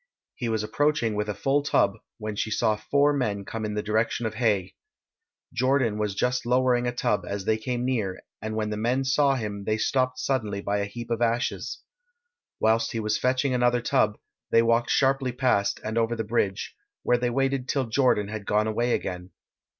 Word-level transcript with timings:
He 0.33 0.49
was 0.49 0.63
approaching 0.63 1.13
with 1.13 1.29
a 1.29 1.35
full 1.35 1.61
tub, 1.61 1.93
when 2.17 2.35
she 2.35 2.49
saw 2.49 2.75
four 2.75 3.13
men 3.13 3.45
come 3.45 3.63
in 3.65 3.75
the 3.75 3.83
direction 3.83 4.25
of 4.25 4.33
Haigh. 4.33 4.71
Jordan 5.53 5.99
was 5.99 6.15
just 6.15 6.43
lowering 6.43 6.87
a 6.87 6.91
tub 6.91 7.23
as 7.27 7.45
they 7.45 7.55
came 7.55 7.85
near, 7.85 8.19
and 8.41 8.55
when 8.55 8.71
the 8.71 8.77
men 8.77 9.03
saw 9.03 9.35
him 9.35 9.63
they 9.65 9.77
stopped 9.77 10.17
suddenly 10.17 10.59
by 10.59 10.79
a 10.79 10.85
heap 10.85 11.11
of 11.11 11.21
ashes. 11.21 11.81
Whilst 12.59 12.93
he 12.93 12.99
was 12.99 13.19
fetching 13.19 13.53
another 13.53 13.79
tub 13.79 14.17
they 14.49 14.63
walked 14.63 14.89
sharply 14.89 15.31
past 15.31 15.79
and 15.83 15.99
over 15.99 16.15
the 16.15 16.23
bridge, 16.23 16.73
where 17.03 17.19
they 17.19 17.29
waited 17.29 17.67
till 17.69 17.85
Jordan 17.85 18.27
had 18.29 18.47
gone 18.47 18.65
away 18.65 18.93
again. 18.95 19.29